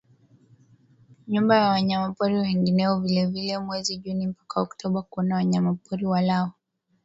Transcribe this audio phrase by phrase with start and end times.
[1.27, 6.51] nyumbu na wanyamapori wengineo Vile vile mwezi Juni mpaka Oktaba kuona wanyamapori walao